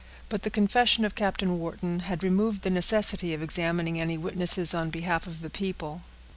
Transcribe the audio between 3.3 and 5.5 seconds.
of examining any witnesses on behalf of the